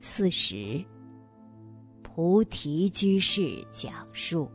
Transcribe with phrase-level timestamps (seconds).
[0.00, 0.84] 四十。
[2.02, 4.50] 菩提居士讲述：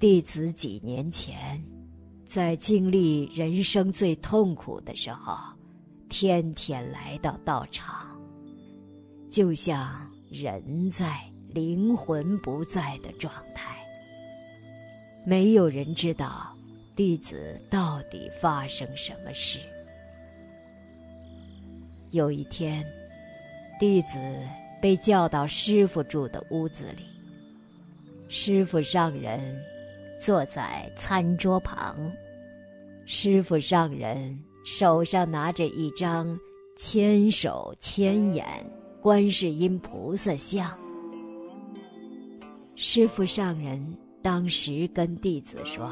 [0.00, 1.62] 弟子几年前，
[2.26, 5.36] 在经历人生最痛苦的时候，
[6.08, 8.20] 天天来到道场，
[9.30, 13.76] 就像人在灵魂不在的状态。
[15.24, 16.52] 没有人知道
[16.96, 19.60] 弟子到底发生什么事。
[22.12, 22.82] 有一天。
[23.80, 24.18] 弟子
[24.80, 27.04] 被叫到师傅住的屋子里。
[28.28, 29.60] 师傅上人
[30.20, 31.96] 坐在餐桌旁，
[33.04, 36.38] 师傅上人手上拿着一张
[36.76, 38.46] 千手千眼
[39.00, 40.78] 观世音菩萨像。
[42.76, 43.84] 师傅上人
[44.22, 45.90] 当时跟弟子说：“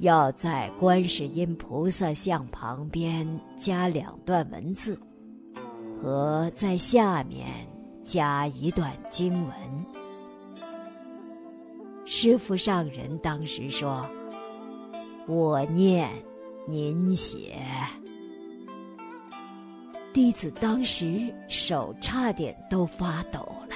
[0.00, 4.98] 要在观世音菩萨像旁边加两段文字。”
[6.00, 7.48] 和在下面
[8.04, 9.52] 加一段经文。
[12.04, 14.08] 师傅上人当时说
[15.26, 16.08] ：“我念，
[16.68, 17.56] 您写。”
[20.14, 23.74] 弟子当时手差点都发抖了。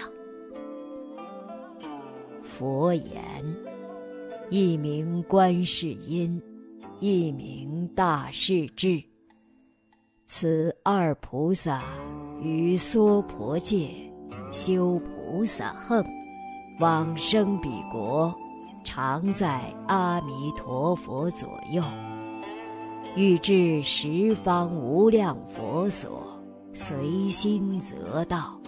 [2.43, 3.23] 佛言
[4.53, 6.39] ：“一名观世音，
[7.01, 9.03] 一名大势至。”
[10.29, 11.83] 此二菩萨
[12.43, 13.89] 于娑婆界
[14.51, 16.05] 修菩萨行，
[16.81, 18.31] 往生彼国，
[18.85, 21.83] 常在阿弥陀佛左右。
[23.17, 26.39] 欲至十方无量佛所，
[26.75, 28.61] 随心则到。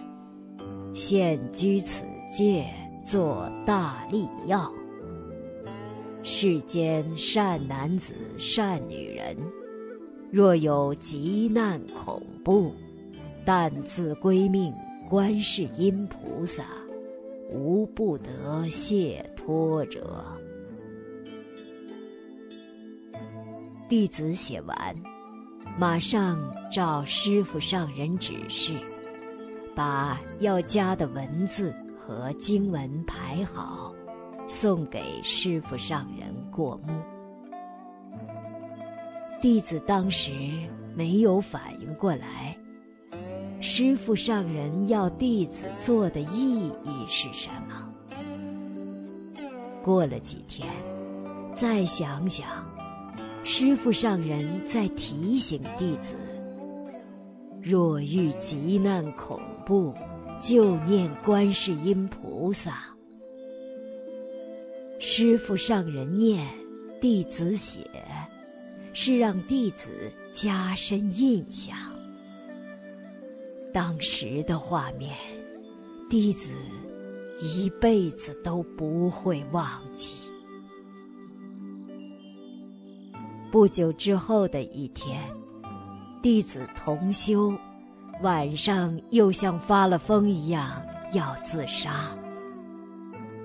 [0.95, 2.65] 现居此界，
[3.05, 4.67] 作大利要。
[6.27, 9.37] 世间善男子、善女人。
[10.31, 12.73] 若有急难恐怖，
[13.45, 14.73] 但自归命
[15.07, 16.65] 观世音菩萨，
[17.51, 20.25] 无不得解脱者。
[23.87, 24.75] 弟子写完，
[25.77, 28.73] 马上照师傅上人指示，
[29.75, 33.93] 把要加的文字和经文排好，
[34.47, 36.93] 送给师傅上人过目。
[39.41, 40.31] 弟子当时
[40.95, 42.57] 没有反应过来，
[43.61, 47.89] 师傅上人要弟子做的意义是什么？
[49.83, 50.67] 过了几天，
[51.53, 52.47] 再想想，
[53.43, 56.15] 师傅上人在提醒弟子：
[57.61, 59.93] 若遇急难恐怖，
[60.39, 62.94] 就念观世音菩萨。
[65.07, 66.47] 师傅上人念，
[66.99, 67.79] 弟子写。
[68.91, 71.77] 是让弟子加深印象。
[73.71, 75.15] 当时的画面，
[76.09, 76.53] 弟子
[77.39, 80.15] 一辈子都不会忘记。
[83.51, 85.21] 不久之后的一天，
[86.23, 87.53] 弟子同修
[88.23, 90.81] 晚上又像发了疯一样
[91.13, 91.93] 要自杀。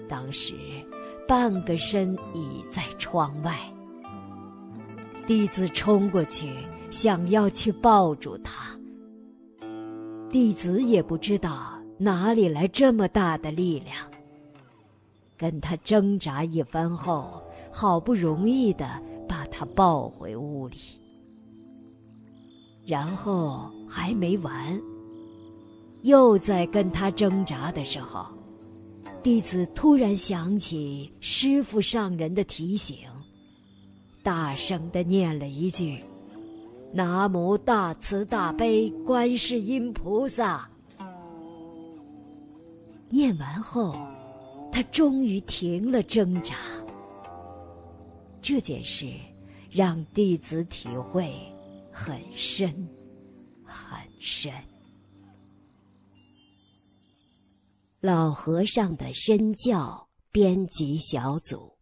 [0.09, 0.55] 当时，
[1.31, 3.57] 半个身倚在窗外。
[5.29, 6.53] 弟子冲过去，
[6.91, 8.77] 想要去抱住他。
[10.29, 13.97] 弟子也不知道哪里来这么大的力量，
[15.37, 20.79] 跟他挣扎一番后，好不容易的把他抱回屋里。
[22.85, 24.83] 然后还没完，
[26.03, 28.27] 又在跟他挣扎的时候，
[29.23, 32.97] 弟子突然想起师傅上人的提醒。
[34.23, 36.03] 大声的念了一句
[36.93, 40.69] ：“南无大慈大悲观世音菩萨。”
[43.11, 43.95] 念完后，
[44.73, 46.55] 他终于停了挣扎。
[48.41, 49.07] 这件事
[49.71, 51.31] 让弟子体会
[51.93, 52.69] 很深，
[53.65, 54.51] 很深。
[58.03, 61.80] 老和尚的身教编辑小组。